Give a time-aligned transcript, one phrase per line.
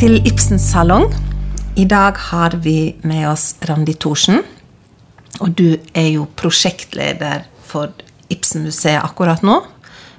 [0.00, 1.10] Til Ibsens salong.
[1.76, 4.38] I dag har vi med oss Randi Thorsen.
[5.44, 7.92] Og du er jo prosjektleder for
[8.32, 9.58] Ibsenmuseet akkurat nå.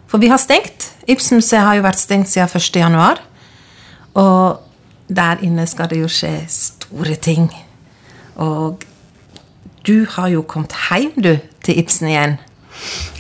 [0.06, 0.92] For vi har stengt.
[1.10, 2.78] Ibsenmuseet har jo vært stengt siden 1.
[2.78, 3.24] januar.
[4.14, 4.62] Og
[5.10, 7.50] der inne skal det jo skje store ting.
[8.38, 8.86] Og
[9.82, 11.34] du har jo kommet hjem, du,
[11.66, 12.38] til Ibsen igjen.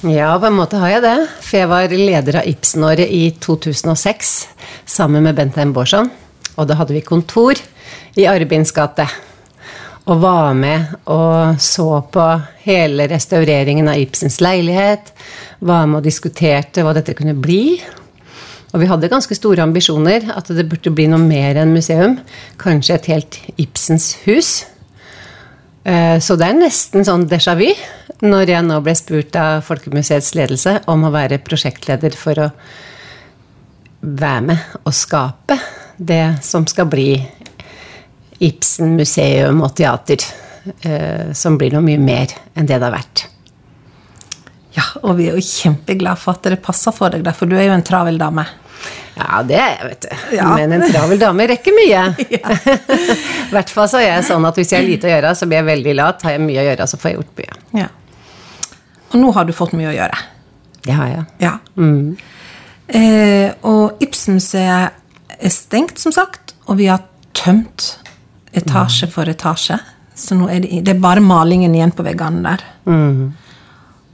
[0.05, 1.19] Ja, på en måte har jeg det.
[1.41, 4.35] For jeg var leder av Ibsenåret i 2006
[4.85, 6.13] sammen med Bentheim Bårdsson.
[6.61, 7.57] Og da hadde vi kontor
[8.19, 9.07] i Arbins gate.
[10.09, 12.25] Og var med og så på
[12.65, 15.11] hele restaureringen av Ibsens leilighet.
[15.59, 17.79] Var med og diskuterte hva dette kunne bli.
[18.71, 20.31] Og vi hadde ganske store ambisjoner.
[20.35, 22.19] At det burde bli noe mer enn museum.
[22.61, 24.53] Kanskje et helt Ibsens hus.
[25.83, 27.69] Eh, så det er nesten sånn déjà vu
[28.21, 32.49] når jeg nå ble spurt av Folkemuseets ledelse om å være prosjektleder for å
[34.01, 35.57] være med og skape
[36.01, 37.11] det som skal bli
[38.41, 40.23] Ibsen museum og teater.
[40.81, 43.25] Eh, som blir noe mye mer enn det det har vært.
[44.75, 47.67] Ja, og vi er jo kjempeglade for at det passer for deg, for du er
[47.67, 48.45] jo en travel dame.
[49.17, 50.11] Ja, det er jeg, vet du.
[50.37, 50.51] Ja.
[50.55, 52.03] Men en travel dame rekker mye.
[53.49, 55.49] I hvert fall så er jeg sånn at hvis jeg har lite å gjøre, så
[55.49, 56.23] blir jeg veldig lat.
[56.25, 57.59] Har jeg mye å gjøre, så får jeg gjort mye.
[57.83, 57.89] Ja.
[59.11, 60.21] Og nå har du fått mye å gjøre.
[60.85, 61.25] Det har jeg.
[61.43, 61.57] Ja.
[61.75, 62.15] Mm.
[62.87, 65.00] Eh, og Ibsenmuseet
[65.41, 67.03] er stengt, som sagt, og vi har
[67.37, 67.95] tømt
[68.57, 69.79] etasje for etasje.
[70.17, 72.65] Så nå er det, det er bare malingen igjen på veggene der.
[72.85, 73.31] Mm.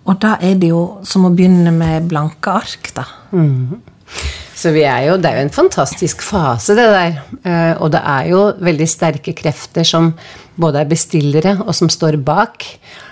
[0.07, 3.03] Og da er det jo som å begynne med blanke ark, da.
[3.35, 3.81] Mm.
[4.57, 7.17] Så er jo, det er jo en fantastisk fase, det der.
[7.43, 10.13] Eh, og det er jo veldig sterke krefter som
[10.57, 12.65] både er bestillere, og som står bak.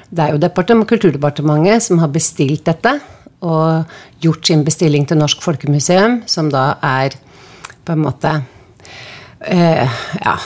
[0.10, 2.96] Det er jo Kulturdepartementet som har bestilt dette,
[3.46, 3.86] og
[4.24, 7.14] gjort sin bestilling til Norsk Folkemuseum, som da er
[7.86, 8.38] på en måte
[9.46, 10.40] eh, Ja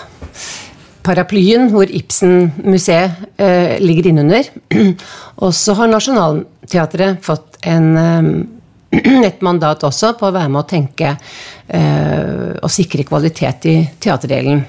[1.09, 4.49] paraplyen hvor Ibsen-museet eh, ligger innunder.
[5.43, 10.69] Og så har Nationaltheatret fått en, eh, et mandat også på å være med å
[10.69, 14.63] tenke eh, og sikre kvalitet i teaterdelen.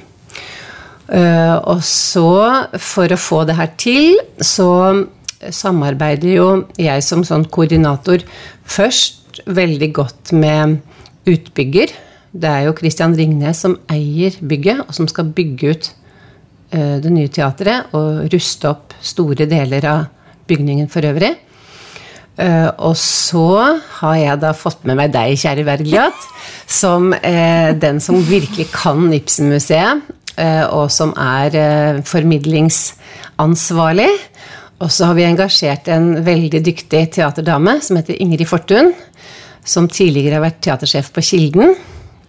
[1.11, 2.29] Eh, og så,
[2.79, 4.71] for å få det her til, så
[5.41, 6.49] samarbeider jo
[6.79, 8.23] jeg som sånn koordinator
[8.69, 10.79] først veldig godt med
[11.29, 11.91] utbygger.
[12.31, 15.91] Det er jo Christian Ringnes som eier bygget, og som skal bygge ut
[16.71, 20.05] Eh, det nye teatret og ruste opp store deler av
[20.51, 21.33] bygningen for øvrig.
[22.39, 26.29] Eh, og så har jeg da fått med meg deg, kjære Wergeljat,
[26.71, 30.17] som eh, den som virkelig kan Ibsen-museet,
[30.73, 34.09] og som er formidlingsansvarlig.
[34.81, 38.95] Og så har vi engasjert en veldig dyktig teaterdame som heter Ingrid Fortun,
[39.61, 41.75] som tidligere har vært teatersjef på Kilden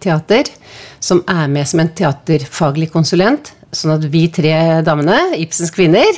[0.02, 0.50] teater,
[1.02, 6.12] som er med som en teaterfaglig konsulent Sånn at vi tre damene, Ibsens kvinner,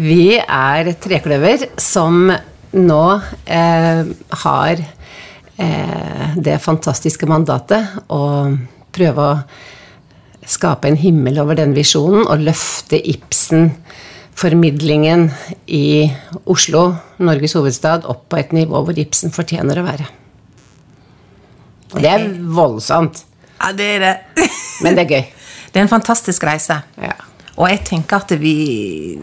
[0.00, 2.32] vi er trekløver som
[2.72, 4.00] nå eh,
[4.44, 8.48] har eh, det fantastiske mandatet å
[8.96, 9.44] prøve å
[10.48, 15.28] skape en himmel over den visjonen og løfte Ibsen-formidlingen
[15.68, 16.08] i
[16.48, 20.08] Oslo, Norges hovedstad, opp på et nivå hvor Ibsen fortjener å være.
[21.96, 22.26] Og det er
[22.56, 23.22] voldsomt.
[23.56, 24.14] Ja, det er det.
[24.84, 25.24] Men det er gøy.
[25.72, 26.78] Det er en fantastisk reise.
[27.00, 27.16] Ja.
[27.56, 28.54] Og jeg tenker at vi,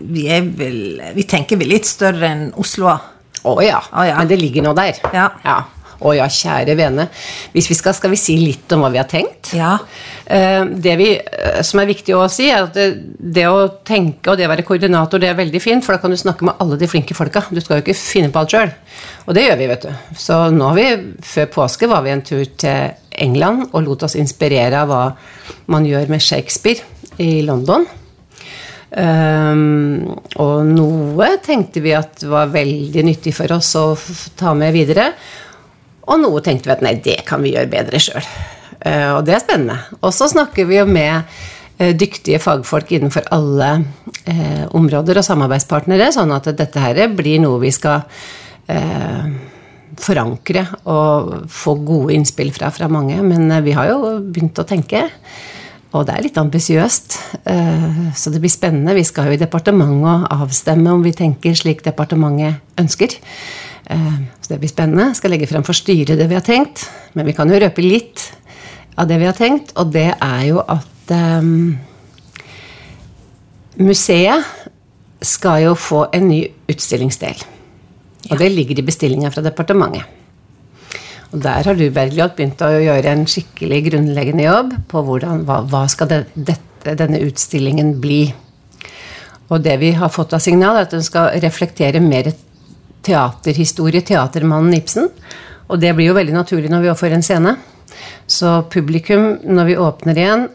[0.09, 2.89] vi, er vel Vi tenker vel litt større enn Oslo.
[3.43, 3.81] Å ja.
[3.91, 4.17] oh, ja.
[4.17, 4.97] Men det ligger nå der.
[5.13, 5.27] Ja.
[5.45, 5.57] ja.
[6.03, 7.07] Å ja, kjære vene.
[7.53, 9.53] Hvis vi skal, skal vi si litt om hva vi har tenkt?
[9.55, 9.77] Ja.
[10.25, 12.87] Eh, det vi, eh, som er viktig å si, er at det,
[13.17, 16.13] det, å tenke og det å være koordinator, det er veldig fint, for da kan
[16.13, 17.45] du snakke med alle de flinke folka.
[17.49, 18.75] Du skal jo ikke finne på alt sjøl.
[19.27, 20.05] Og det gjør vi, vet du.
[20.19, 20.87] Så nå har vi,
[21.33, 25.03] før påske var vi en tur til England og lot oss inspirere av hva
[25.71, 26.83] man gjør med Shakespeare
[27.21, 27.85] i London.
[28.93, 30.05] Um,
[30.37, 33.87] og noe tenkte vi at var veldig nyttig for oss å
[34.37, 35.07] ta med videre.
[36.07, 38.27] Og noe tenkte vi at nei, det kan vi gjøre bedre sjøl.
[38.83, 39.79] Eh, og det er spennende.
[40.01, 46.11] Og så snakker vi jo med uh, dyktige fagfolk innenfor alle uh, områder og samarbeidspartnere,
[46.15, 48.03] sånn at dette her blir noe vi skal
[49.99, 53.19] forankre og få gode innspill fra, fra mange.
[53.25, 55.05] Men eh, vi har jo begynt å tenke.
[55.93, 57.17] Og det er litt ambisiøst,
[57.49, 58.95] eh, så det blir spennende.
[58.97, 63.13] Vi skal jo i departementet avstemme om vi tenker slik departementet ønsker.
[63.91, 65.09] Eh, så det blir spennende.
[65.11, 66.87] Jeg skal legge frem for styret det vi har tenkt.
[67.13, 68.29] Men vi kan jo røpe litt
[68.97, 71.73] av det vi har tenkt, og det er jo at um,
[73.81, 74.45] museet
[75.23, 77.41] skal jo få en ny utstillingsdel.
[78.31, 80.05] Og det ligger i bestillinga fra departementet.
[81.33, 85.63] Og der har du Bergljot, begynt å gjøre en skikkelig grunnleggende jobb på hvordan, hva,
[85.65, 88.27] hva skal det, dette, denne utstillingen bli.
[89.49, 92.29] Og det vi har fått av signal, er at den skal reflektere mer
[93.03, 95.09] teaterhistorie, teatermannen Ibsen.
[95.69, 97.55] Og det blir jo veldig naturlig når vi får en scene.
[98.27, 100.47] Så publikum, når vi åpner igjen,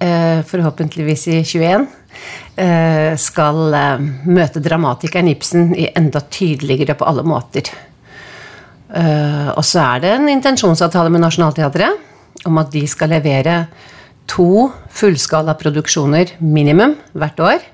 [0.00, 1.86] eh, forhåpentligvis i 21,
[2.56, 7.70] eh, skal eh, møte dramatikeren Ibsen i enda tydeligere på alle måter.
[8.96, 13.66] Og så er det en intensjonsavtale med Nationaltheatret om at de skal levere
[14.30, 17.64] to fullskalaproduksjoner minimum hvert år.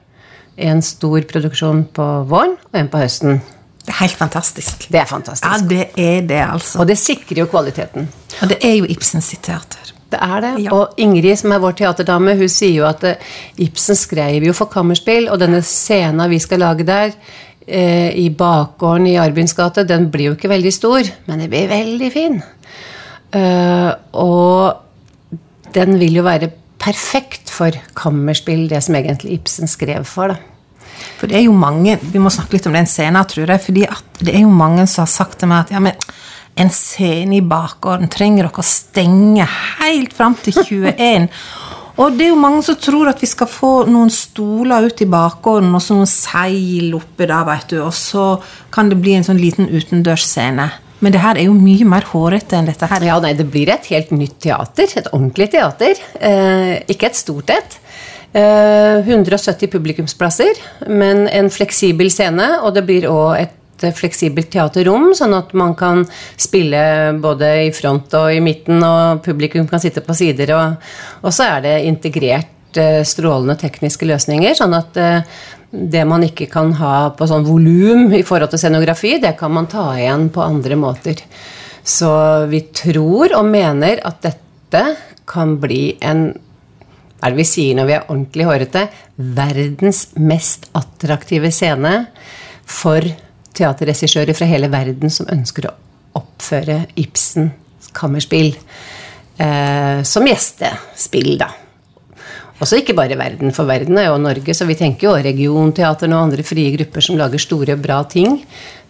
[0.57, 3.43] En stor produksjon på våren og en på høsten.
[3.83, 4.87] Det er helt fantastisk.
[4.93, 5.49] Det er fantastisk.
[5.49, 6.79] Ja, det er det, altså.
[6.83, 8.07] Og det sikrer jo kvaliteten.
[8.41, 9.91] Og det er jo Ibsen sitt teater.
[10.13, 10.53] Det er det.
[10.67, 10.75] Ja.
[10.77, 13.33] Og Ingrid, som er vår teaterdame, hun sier jo at eh,
[13.65, 17.17] Ibsen skrev jo for kammerspill, og denne scenen vi skal lage der,
[17.67, 21.71] eh, i bakgården i Arbyns gate, den blir jo ikke veldig stor, men den blir
[21.73, 22.43] veldig fin.
[23.33, 26.51] Uh, og den vil jo være
[26.83, 30.35] perfekt for kammerspill, det som egentlig Ibsen skrev for.
[30.35, 30.52] da.
[31.19, 33.63] For det er jo mange Vi må snakke litt om den scenen, tror jeg.
[33.65, 33.87] fordi
[34.21, 35.99] det er jo mange som har sagt til meg at ja, men
[36.63, 39.47] en scene i bakgården trenger dere å stenge
[39.81, 41.31] helt fram til 21.
[42.01, 45.09] Og det er jo mange som tror at vi skal få noen stoler ut i
[45.13, 48.39] bakgården og så noen seil oppe der, vet du, og så
[48.73, 50.71] kan det bli en sånn liten utendørsscene.
[51.03, 53.05] Men det her er jo mye mer hårete enn dette her.
[53.05, 54.87] Ja, nei, det blir et helt nytt teater.
[54.87, 55.99] Et ordentlig teater.
[56.15, 57.77] Eh, ikke et stort et.
[58.33, 60.57] Eh, 170 publikumsplasser,
[60.89, 63.59] men en fleksibel scene, og det blir òg et
[63.99, 66.05] fleksibelt teaterrom, sånn at man kan
[66.41, 66.81] spille
[67.21, 70.55] både i front og i midten, og publikum kan sitte på sider.
[70.57, 70.87] Og,
[71.21, 75.35] og så er det integrert eh, strålende tekniske løsninger, sånn at eh,
[75.73, 79.69] det man ikke kan ha på sånn volum i forhold til scenografi, det kan man
[79.69, 81.21] ta igjen på andre måter.
[81.85, 82.13] Så
[82.49, 84.87] vi tror og mener at dette
[85.29, 86.31] kan bli en
[87.23, 88.87] er det vi sier når vi er ordentlig hårete?
[89.17, 91.95] Verdens mest attraktive scene
[92.67, 93.07] for
[93.55, 95.75] teaterregissører fra hele verden som ønsker å
[96.19, 101.51] oppføre Ibsens kammerspill eh, som gjestespill, da.
[102.63, 106.29] Også ikke bare verden, for verden er jo Norge, så vi tenker jo regionteaterne og
[106.29, 108.39] andre frie grupper som lager store, bra ting,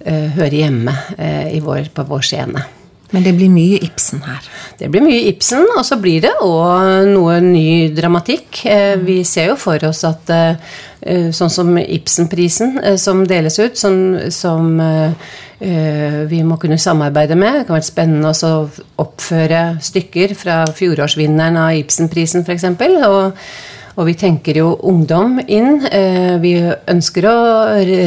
[0.05, 2.65] eh, hører hjemme eh, vår, på vår scene.
[3.13, 4.45] Men det blir mye Ibsen her.
[4.81, 8.65] Det blir mye Ibsen, og så blir det òg noe ny dramatikk.
[8.65, 13.79] Eh, vi ser jo for oss at eh, sånn som Ibsenprisen eh, som deles ut,
[13.79, 14.79] som, som
[15.63, 17.61] vi må kunne samarbeide med.
[17.61, 18.65] Det kan være spennende å
[18.99, 22.67] oppføre stykker fra fjorårsvinneren av Ibsenprisen, f.eks.
[23.07, 23.37] Og
[23.93, 25.83] og vi tenker jo ungdom inn.
[25.85, 26.55] Eh, vi
[26.89, 27.37] ønsker å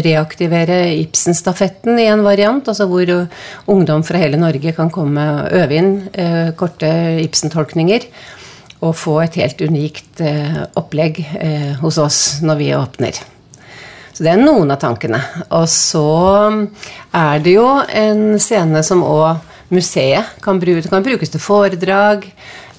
[0.06, 3.12] reaktivere Ibsen-stafetten i en variant, altså hvor
[3.72, 6.90] ungdom fra hele Norge kan komme og øve inn eh, korte
[7.22, 8.10] Ibsen-tolkninger.
[8.86, 11.22] Og få et helt unikt eh, opplegg
[11.82, 13.22] hos oss når vi åpner.
[14.16, 15.20] Så det er noen av tankene.
[15.58, 16.06] Og så
[17.16, 19.44] er det jo en scene som òg
[19.74, 20.82] museet kan bruke.
[20.82, 22.28] Det kan brukes til foredrag.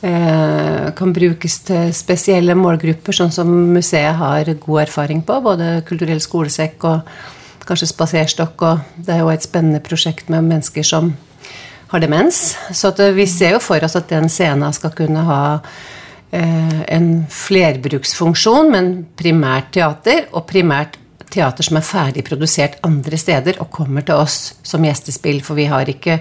[0.04, 5.38] Eh, kan brukes til spesielle målgrupper, sånn som museet har god erfaring på.
[5.44, 7.16] Både kulturell skolesekk og
[7.66, 8.66] kanskje spaserstokk.
[8.68, 11.14] Og det er jo et spennende prosjekt med mennesker som
[11.92, 12.56] har demens.
[12.76, 15.40] Så vi ser jo for oss at den scenen skal kunne ha
[16.30, 21.00] eh, en flerbruksfunksjon, men primært teater, og primært
[21.32, 25.66] teater som er ferdig produsert andre steder og kommer til oss som gjestespill, for vi
[25.70, 26.20] har ikke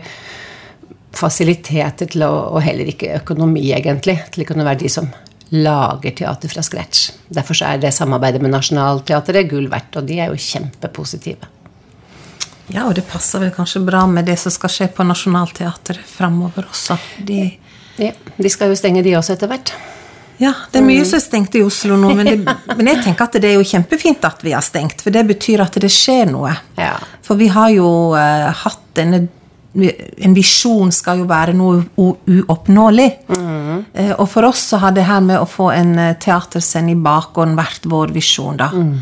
[1.20, 5.10] fasiliteter til å, og heller ikke økonomi, egentlig, til å kunne være de som
[5.56, 7.10] lager teater fra scratch.
[7.30, 11.52] Derfor er det samarbeidet med Nationaltheatret gull verdt, og de er jo kjempepositive.
[12.74, 16.66] Ja, og det passer vel kanskje bra med det som skal skje på Nationaltheatret framover
[16.66, 16.98] også.
[17.28, 17.44] De,
[18.02, 19.76] ja, de skal jo stenge, de også, etter hvert.
[20.42, 23.30] Ja, det er mye som er stengt i Oslo nå, men, det, men, jeg tenker
[23.30, 26.28] at det er jo kjempefint at vi har stengt, for det betyr at det skjer
[26.34, 26.52] noe.
[26.80, 26.96] Ja.
[27.24, 29.28] For vi har jo uh, hatt denne
[29.76, 33.10] en visjon skal jo være noe uoppnåelig.
[33.36, 33.84] Mm.
[34.16, 37.58] Og for oss så har det her med å få en eh, teaterscene i bakgården
[37.60, 38.70] vært vår visjon, da.
[38.72, 38.96] Mm.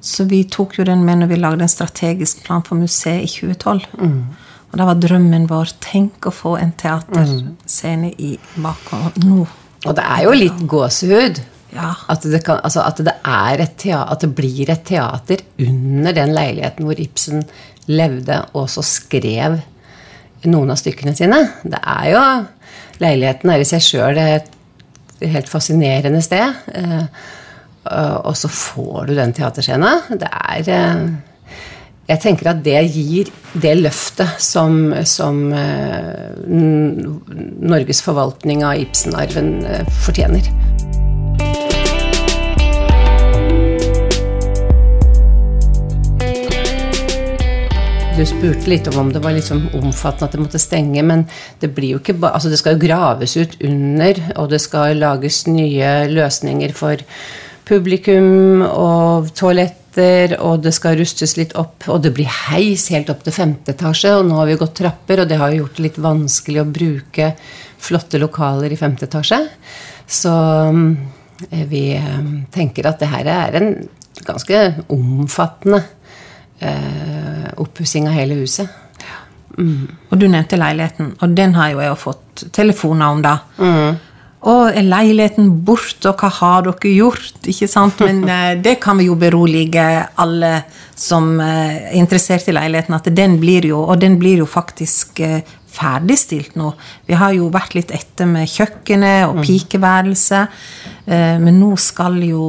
[0.00, 3.32] Så vi tok jo den med når vi lagde en strategisk plan for museet i
[3.32, 3.88] 2012.
[4.00, 4.20] Mm.
[4.70, 9.46] Og da var drømmen vår tenk å få en teaterscene i bakgården nå.
[9.88, 11.40] Og det er jo litt gåsehud.
[11.74, 11.92] Ja.
[12.10, 16.86] At, det kan, altså at, det teater, at, det blir et teater under den leiligheten
[16.86, 17.44] hvor Ibsen
[17.90, 19.60] levde og så skrev
[20.48, 21.42] noen av stykkene sine.
[21.62, 22.24] Det er jo
[23.00, 24.50] Leiligheten er i seg sjøl et
[25.28, 26.54] helt fascinerende sted.
[26.76, 27.04] Eh,
[28.24, 30.18] og så får du den teaterscenen.
[30.20, 31.04] Det er eh,
[32.10, 33.30] jeg tenker at det gir
[33.62, 39.54] det løftet som, som eh, Norges forvaltning av Ibsen-arven
[40.04, 40.50] fortjener.
[48.20, 51.22] Du spurte litt om om det var liksom omfattende at det måtte stenge, men
[51.62, 54.98] det blir jo ikke ba altså det skal jo graves ut under, og det skal
[55.00, 57.00] lages nye løsninger for
[57.64, 63.22] publikum og toaletter, og det skal rustes litt opp, og det blir heis helt opp
[63.24, 65.86] til femte etasje, og nå har vi gått trapper, og det har jo gjort det
[65.86, 67.30] litt vanskelig å bruke
[67.80, 69.40] flotte lokaler i femte etasje.
[70.04, 70.34] Så
[71.48, 72.20] eh, vi eh,
[72.52, 73.72] tenker at det her er en
[74.28, 74.60] ganske
[74.92, 75.80] omfattende
[76.60, 78.68] eh, oppussing av hele huset.
[79.58, 79.88] Mm.
[80.10, 83.36] Og du nevnte leiligheten, og den har jo jeg fått telefoner om, da.
[83.58, 83.98] Mm.
[84.48, 87.42] Og er leiligheten borte, og hva har dere gjort?
[87.50, 88.00] Ikke sant?
[88.06, 89.84] Men eh, det kan vi jo berolige
[90.20, 90.54] alle
[90.96, 95.20] som eh, er interessert i leiligheten, at den blir jo, og den blir jo faktisk
[95.26, 95.40] eh,
[95.70, 96.72] ferdigstilt nå.
[97.06, 99.44] Vi har jo vært litt etter med kjøkkenet og mm.
[99.46, 100.56] pikeværelset,
[101.06, 102.42] men nå skal jo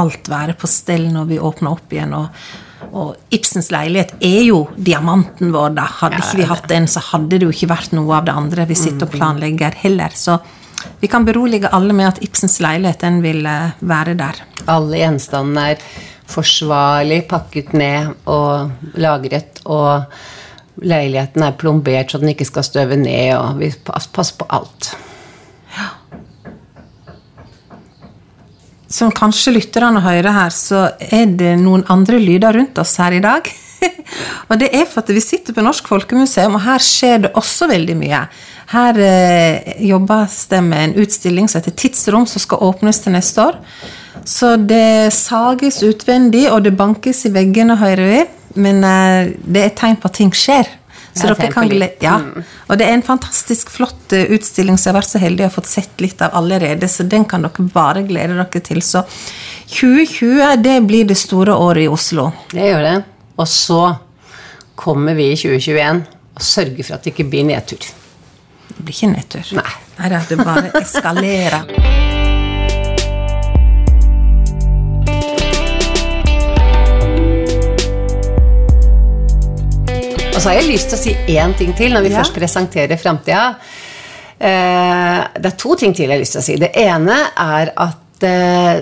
[0.00, 2.16] alt være på stell når vi åpner opp igjen.
[2.18, 5.76] og og Ibsens leilighet er jo diamanten vår.
[5.78, 5.86] da.
[6.00, 8.66] Hadde ikke vi hatt den, så hadde det jo ikke vært noe av det andre
[8.68, 9.16] vi sitter og mm.
[9.16, 10.12] planlegger heller.
[10.16, 10.36] Så
[11.00, 14.42] vi kan berolige alle med at Ibsens leilighet den vil eh, være der.
[14.70, 15.86] Alle gjenstandene er
[16.32, 23.34] forsvarlig pakket ned og lagret, og leiligheten er plombert så den ikke skal støve ned,
[23.38, 24.92] og vi passer på alt.
[28.92, 33.22] Som kanskje lytterne hører her, så er det noen andre lyder rundt oss her i
[33.24, 33.48] dag.
[34.50, 37.70] og det er for at vi sitter på Norsk Folkemuseum, og her skjer det også
[37.72, 38.20] veldig mye.
[38.72, 43.48] Her eh, jobbes det med en utstilling som heter Tidsrom, som skal åpnes til neste
[43.48, 43.58] år.
[44.28, 48.22] Så det sages utvendig, og det bankes i veggene, hører vi.
[48.60, 50.68] Men eh, det er tegn på at ting skjer.
[51.12, 51.68] Så dere kan
[52.00, 52.14] ja.
[52.18, 52.44] Mm.
[52.68, 55.48] Og det er en fantastisk flott eh, utstilling som jeg har vært så heldig å
[55.50, 58.80] ha fått sett litt av allerede, så den kan dere bare glede dere til.
[58.80, 59.04] Så
[59.74, 62.30] 2020, det blir det store året i Oslo.
[62.52, 62.96] Det gjør det.
[63.36, 63.82] Og så
[64.78, 66.02] kommer vi i 2021
[66.32, 67.92] og sørger for at det ikke blir nedtur.
[68.72, 69.54] Det blir ikke nedtur.
[69.60, 69.70] Nei.
[70.00, 72.18] Nei det bare eskalerer.
[80.32, 82.20] Og så har jeg lyst til å si én ting til når vi ja.
[82.22, 83.44] først presenterer framtida.
[84.40, 86.56] Eh, det er to ting til jeg har lyst til å si.
[86.60, 88.80] Det ene er at eh,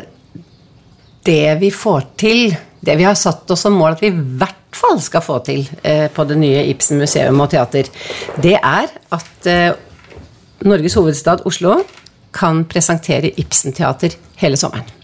[1.26, 4.78] det vi får til, det vi har satt oss som mål at vi i hvert
[4.78, 7.90] fall skal få til eh, på det nye Ibsen museum og teater,
[8.40, 9.50] det er at
[10.60, 11.80] Norges hovedstad Oslo
[12.36, 14.99] kan presentere Ibsen-teater hele sommeren.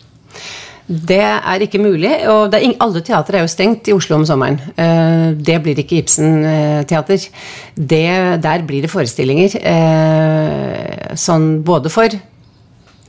[0.87, 4.61] Det er ikke mulig, og alle teatre er jo stengt i Oslo om sommeren.
[4.79, 7.27] Eh, det blir ikke Ibsen-teater.
[7.75, 9.57] Der blir det forestillinger.
[9.67, 12.15] Eh, sånn både for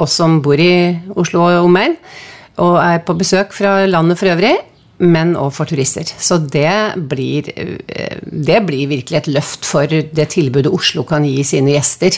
[0.01, 1.93] oss som bor i Oslo og omegn,
[2.57, 4.55] og er på besøk fra landet for øvrig,
[4.97, 6.09] men òg for turister.
[6.17, 11.43] Så det blir, eh, det blir, virkelig et løft for det tilbudet Oslo kan gi
[11.43, 12.17] sine gjester.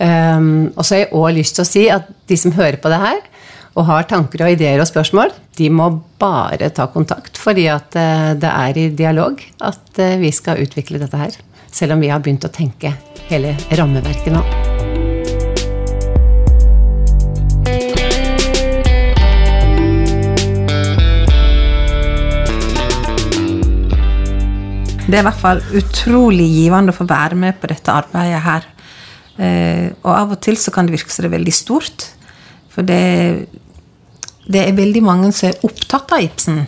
[0.00, 3.00] Og så har jeg òg lyst til å si at de som hører på det
[3.00, 3.20] her,
[3.76, 5.90] og har tanker og ideer og spørsmål, de må
[6.20, 7.36] bare ta kontakt.
[7.36, 11.36] Fordi at eh, det er i dialog at eh, vi skal utvikle dette her.
[11.68, 12.94] Selv om vi har begynt å tenke
[13.28, 14.40] hele rammeverket nå.
[25.06, 28.64] Det er i hvert fall utrolig givende å få være med på dette arbeidet her.
[29.36, 32.08] Eh, og av og til så kan det virke som det er veldig stort.
[32.72, 33.04] For det
[34.46, 36.62] det er veldig mange som er opptatt av Ibsen.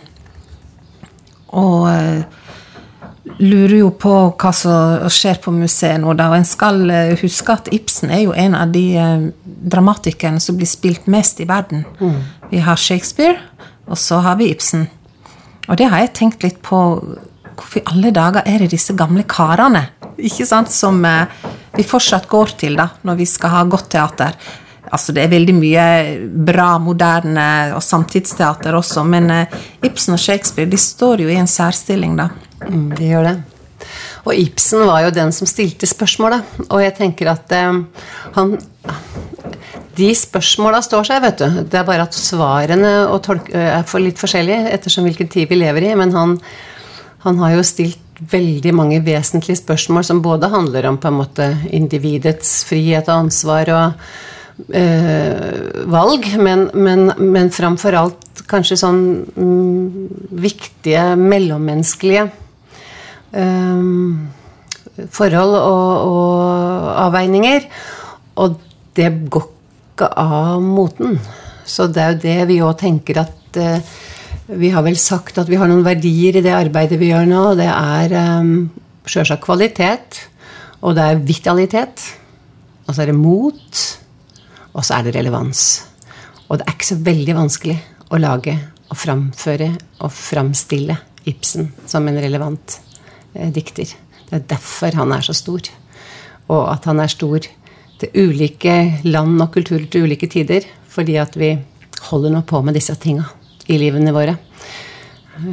[1.59, 2.21] Og uh,
[3.39, 6.13] lurer jo på hva som skjer på museet nå.
[6.19, 6.29] Da.
[6.31, 10.59] Og en skal uh, huske at Ibsen er jo en av de uh, dramatikerne som
[10.59, 11.85] blir spilt mest i verden.
[12.01, 12.19] Mm.
[12.51, 13.39] Vi har Shakespeare,
[13.87, 14.87] og så har vi Ibsen.
[15.69, 16.83] Og det har jeg tenkt litt på.
[17.59, 21.01] Hvorfor i alle dager er det disse gamle karene ikke sant, som
[21.75, 24.37] vi fortsatt går til da, når vi skal ha godt teater?
[24.89, 25.85] Altså, det er veldig mye
[26.49, 27.45] bra, moderne
[27.77, 32.29] og samtidsteater også, men uh, Ibsen og Shakespeare de står jo i en særstilling, da.
[32.65, 33.37] Mm, de gjør det.
[34.27, 36.57] Og Ibsen var jo den som stilte spørsmålet.
[36.67, 37.85] Og jeg tenker at um,
[38.35, 38.57] han
[39.99, 41.63] De spørsmåla står seg, vet du.
[41.67, 45.95] Det er bare at svarene er for litt forskjellige ettersom hvilken tid vi lever i.
[45.99, 46.37] Men han,
[47.25, 51.47] han har jo stilt veldig mange vesentlige spørsmål som både handler om på en måte
[51.75, 54.09] individets frihet og ansvar og
[54.73, 59.01] eh, valg, men, men, men framfor alt kanskje sånn
[59.35, 60.09] mm,
[60.41, 62.27] viktige mellommenneskelige
[63.37, 63.85] eh,
[65.15, 67.67] forhold og, og, avveininger.
[68.43, 68.59] Og
[68.97, 71.17] det går ikke av moten.
[71.69, 73.97] Så det er jo det vi òg tenker at eh,
[74.49, 77.43] Vi har vel sagt at vi har noen verdier i det arbeidet vi gjør nå.
[77.59, 78.47] Det er eh,
[79.05, 80.23] sjølsagt kvalitet,
[80.81, 82.05] og det er vitalitet.
[82.87, 83.81] Og så er det mot,
[84.73, 85.63] og så er det relevans.
[86.49, 87.77] Og det er ikke så veldig vanskelig
[88.09, 88.55] å lage
[88.89, 89.69] og framføre
[90.01, 90.97] og framstille
[91.29, 92.79] Ibsen som en relevant
[93.35, 93.91] eh, dikter.
[94.29, 95.67] Det er derfor han er så stor.
[96.49, 97.45] Og at han er stor
[97.99, 100.65] til ulike land og kulturer til ulike tider.
[100.89, 101.53] Fordi at vi
[102.09, 103.27] holder nå på med disse tinga
[103.69, 104.37] i livene våre.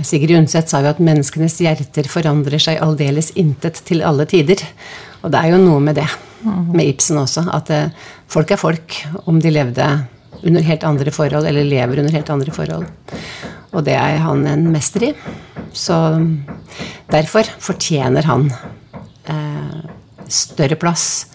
[0.06, 4.62] Sigrid Undset sa jo at menneskenes hjerter forandrer seg aldeles intet til alle tider.
[5.22, 6.08] Og det er jo noe med det
[6.44, 7.46] med Ibsen også.
[7.54, 7.90] At eh,
[8.30, 9.86] folk er folk, om de levde
[10.46, 12.86] under helt andre forhold, eller lever under helt andre forhold.
[13.72, 15.12] Og det er han en mester i.
[15.76, 15.96] Så
[17.12, 18.50] derfor fortjener han
[19.28, 19.80] eh,
[20.28, 21.26] større plass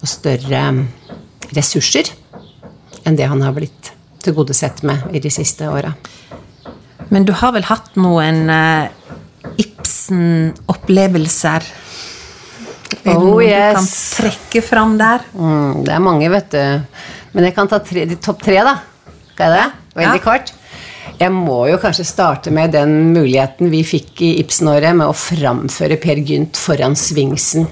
[0.00, 0.64] og større
[1.56, 2.12] ressurser
[3.06, 5.94] enn det han har blitt tilgodesett med i de siste åra.
[7.10, 8.90] Men du har vel hatt noen eh,
[9.64, 11.64] Ibsen-opplevelser
[13.06, 13.72] er Oh, yes.
[14.16, 15.20] du kan trekke fram der?
[15.34, 16.82] Mm, det er mange, vet du.
[17.32, 18.76] Men jeg kan ta tre, de topp tre, da.
[19.34, 19.72] Skal jeg det?
[20.00, 20.24] Veldig Ja.
[20.24, 20.52] kort.
[21.20, 25.98] Jeg må jo kanskje starte med den muligheten vi fikk i Ibsen-året med å framføre
[26.00, 27.66] Per Gynt foran Svingsen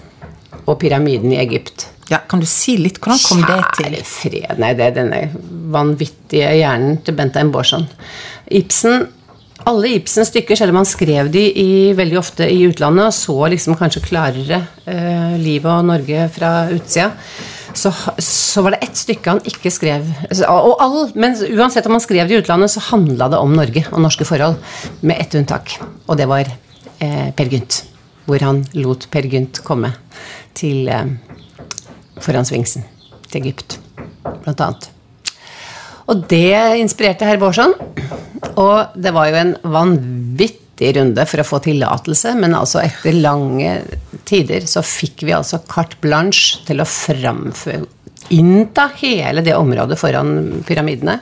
[0.67, 1.87] og pyramiden i Egypt.
[2.11, 2.99] Ja, Kan du si litt?
[3.01, 3.85] Hvordan kom det til?
[3.93, 5.31] Kjære fred, nei, det er denne
[5.73, 7.87] vanvittige hjernen til Bentheim Borsson.
[8.51, 9.09] Ibsen,
[9.69, 13.53] alle Ibsens stykker, selv om han skrev de i, veldig ofte i utlandet, og så
[13.53, 17.13] liksom kanskje klarere eh, livet og Norge fra utsida,
[17.77, 17.93] så,
[18.25, 20.09] så var det ett stykke han ikke skrev.
[20.49, 23.85] Og all, men uansett om han skrev det i utlandet, så handla det om Norge
[23.93, 24.59] og norske forhold,
[25.01, 25.77] med ett unntak.
[26.09, 27.83] Og det var eh, Per Gynt.
[28.29, 29.95] Hvor han lot Per Gynt komme
[30.59, 31.17] til eh,
[32.25, 32.89] foran Svingsen
[33.29, 33.79] til Egypt,
[34.25, 34.95] blant annet.
[36.09, 37.75] Og det inspirerte herr Bårdsson.
[38.59, 43.75] Og det var jo en vanvittig runde for å få tillatelse, men altså etter lange
[44.29, 47.87] tider så fikk vi altså carte blanche til å framføre
[48.35, 51.15] Innta hele det området foran pyramidene.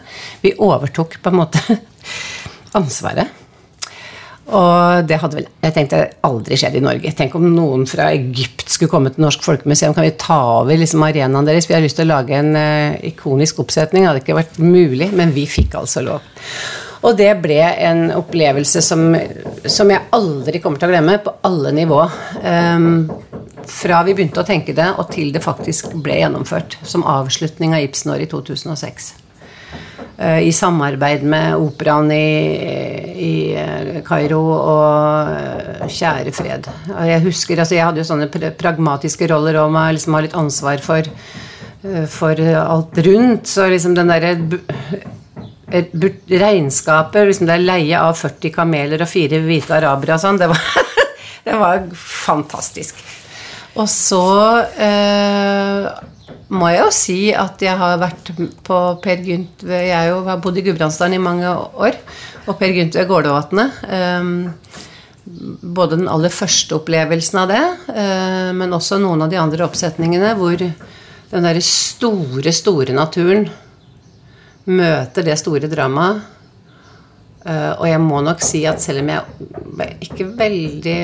[0.43, 1.61] Vi overtok på en måte
[2.79, 3.46] ansvaret.
[4.47, 7.13] Og det hadde vel jeg tenkte aldri skjedd i Norge.
[7.19, 9.95] Tenk om noen fra Egypt skulle komme til Norsk Folkemuseum.
[9.97, 11.67] Kan vi ta over liksom arenaen deres?
[11.67, 14.05] Vi har lyst til å lage en uh, ikonisk oppsetning.
[14.05, 16.31] Det hadde ikke vært mulig, men vi fikk altså lov.
[17.07, 19.09] Og det ble en opplevelse som,
[19.67, 22.01] som jeg aldri kommer til å glemme, på alle nivå.
[22.47, 22.89] Um,
[23.67, 26.79] fra vi begynte å tenke det, og til det faktisk ble gjennomført.
[26.87, 29.26] Som avslutning av Ibsen-året i 2006 eh,
[30.17, 32.27] i samarbeid med operaen i,
[33.17, 36.69] i eh, Kairo og eh, Kjære fred.
[37.09, 40.81] Jeg husker, altså jeg hadde jo sånne pragmatiske roller og må liksom ha litt ansvar
[40.85, 41.11] for,
[41.85, 43.51] eh, for alt rundt.
[43.51, 44.35] Så liksom den derre
[45.67, 50.51] regnskapet, liksom det leie av 40 kameler og fire hvite arabere og sånn, det
[51.47, 53.01] det var fantastisk.
[53.77, 54.27] Og så
[54.81, 55.89] eh,
[56.51, 58.31] må jeg jo si at jeg har vært
[58.67, 61.99] på Per Gynt Jeg jo, har bodd i Gudbrandsdalen i mange år.
[62.47, 63.81] Og Per Gynt ved Gålåvatnet.
[63.91, 64.33] Um,
[65.77, 70.35] både den aller første opplevelsen av det, uh, men også noen av de andre oppsetningene
[70.39, 73.49] hvor den derre store, store naturen
[74.67, 76.23] møter det store dramaet.
[77.47, 80.95] Eh, og jeg må nok si at selv om jeg ikke veldig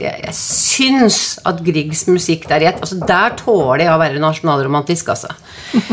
[0.00, 5.10] Jeg, jeg syns at Griegs musikk der jeg, altså Der tåler jeg å være nasjonalromantisk,
[5.12, 5.28] altså.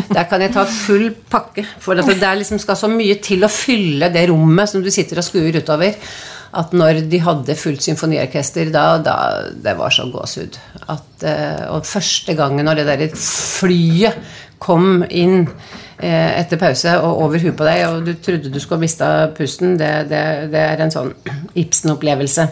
[0.07, 1.65] Der kan jeg ta full pakke.
[1.83, 5.19] For det der liksom skal så mye til å fylle det rommet som du sitter
[5.19, 5.97] og skuer utover.
[6.59, 9.17] At når de hadde fullt symfoniorkester da, da
[9.51, 10.57] Det var så gåsehud.
[10.87, 14.31] At, eh, og første gangen når det der flyet
[14.63, 15.47] kom inn
[15.99, 19.89] etter pause og over huet på deg, og du trodde du skulle mista pusten, det,
[20.07, 20.21] det,
[20.53, 21.11] det er en sånn
[21.63, 22.45] Ibsen-opplevelse.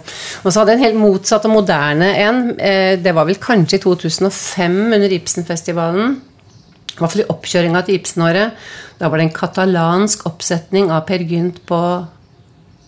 [0.44, 2.42] Og så hadde jeg en helt motsatt og moderne en.
[2.60, 6.18] Eh, det var vel kanskje i 2005 under Ibsenfestivalen.
[6.98, 8.70] I hvert fall i oppkjøringa til Ibsenåret.
[8.98, 11.82] Da var det en katalansk oppsetning av Per Gynt på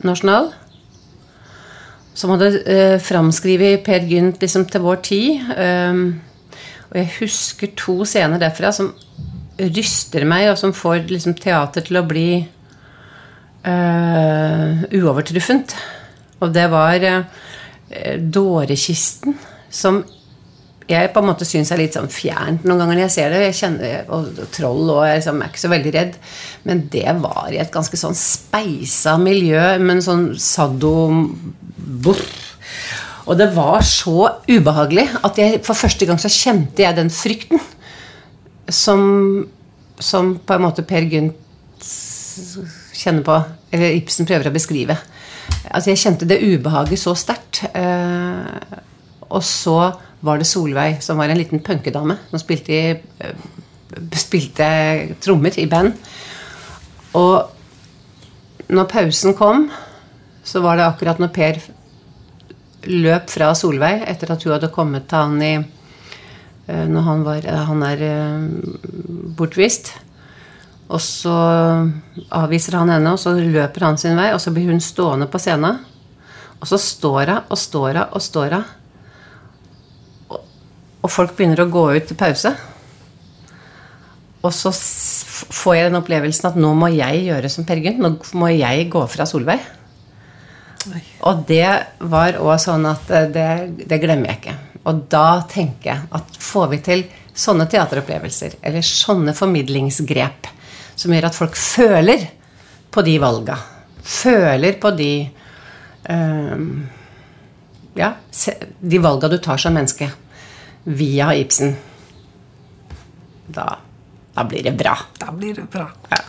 [0.08, 0.50] Nasjonal.
[2.18, 5.54] Som hadde eh, framskrevet Per Gynt liksom, til vår tid.
[5.56, 6.02] Um,
[6.90, 8.90] og jeg husker to scener derfra som
[9.60, 12.30] ryster meg, og som får liksom, teater til å bli
[13.68, 15.76] uh, uovertruffent.
[16.40, 17.24] Og det var uh,
[18.20, 19.36] Dårekisten
[19.70, 20.04] som
[20.90, 23.42] jeg på en måte syns er litt sånn fjernt noen ganger når jeg ser det.
[23.44, 26.16] Jeg kjenner, og, troll og jeg liksom, er ikke så veldig redd.
[26.66, 32.24] Men det var i et ganske sånn speisa miljø, men sånn sadoboff.
[33.30, 37.62] Og det var så ubehagelig at jeg, for første gang så kjente jeg den frykten
[38.70, 39.48] som,
[40.00, 41.38] som på en måte Per Gynt
[43.00, 43.38] kjenner på,
[43.72, 44.98] eller Ibsen prøver å beskrive.
[45.70, 47.64] Altså Jeg kjente det ubehaget så sterkt.
[47.74, 48.78] Eh,
[49.30, 49.78] og så
[50.26, 53.36] var det Solveig, som var en liten punkedame, som spilte, i, eh,
[54.18, 54.70] spilte
[55.22, 55.94] trommer i band.
[57.18, 59.70] Og når pausen kom,
[60.44, 61.60] så var det akkurat når Per
[62.90, 65.54] løp fra Solveig etter at hun hadde kommet til han i
[66.70, 68.02] Når han, var, han er
[69.38, 69.94] bortvist.
[70.90, 71.34] Og så
[72.34, 75.42] avviser han henne, og så løper han sin vei, og så blir hun stående på
[75.42, 75.84] scenen.
[76.60, 78.68] Og så står hun og står hun og står hun.
[80.34, 80.42] Og,
[81.02, 82.54] og folk begynner å gå ut til pause.
[84.40, 88.00] Og så får jeg den opplevelsen at nå må jeg gjøre som Per Gynt.
[88.00, 89.60] Nå må jeg gå fra Solveig.
[90.90, 91.04] Oi.
[91.28, 91.68] Og det
[92.00, 93.48] var òg sånn at eh, det,
[93.90, 94.59] det glemmer jeg ikke.
[94.90, 97.04] Og da tenker jeg at får vi til
[97.40, 100.50] sånne teateropplevelser, eller sånne formidlingsgrep,
[101.00, 102.26] som gjør at folk føler
[102.92, 103.58] på de valga.
[104.10, 105.12] Føler på de
[106.10, 106.88] um,
[108.00, 108.14] Ja,
[108.80, 110.10] de valga du tar som menneske
[110.90, 111.76] via Ibsen.
[113.50, 113.68] Da,
[114.34, 114.96] da, blir det bra.
[115.20, 115.88] Da blir det bra.
[116.10, 116.22] Ja.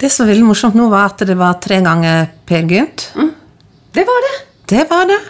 [0.00, 3.10] Det som var veldig morsomt nå, var at det var tre ganger Per Gynt.
[3.16, 3.34] Mm.
[3.96, 4.34] Det var det.
[4.70, 5.20] Det var det.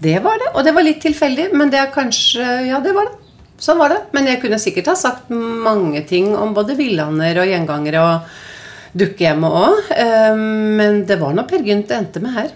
[0.00, 0.52] Det var det.
[0.54, 3.18] Og det var litt tilfeldig, men det er kanskje Ja, det var det.
[3.60, 4.00] Sånn var det.
[4.16, 9.58] Men jeg kunne sikkert ha sagt mange ting om både villander og gjengangere og dukkehjemmet
[9.60, 9.92] òg.
[9.92, 10.40] Eh,
[10.80, 12.48] men det var nå Per Gynt endte med her.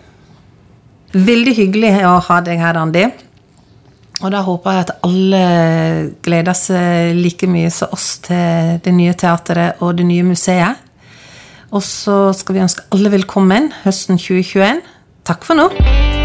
[1.15, 3.05] Veldig hyggelig å ha deg her, Randi.
[4.23, 5.45] Og da håper jeg at alle
[6.25, 10.81] gleder seg like mye som oss til det nye teatret og det nye museet.
[11.75, 14.85] Og så skal vi ønske alle velkommen høsten 2021.
[15.27, 16.24] Takk for nå.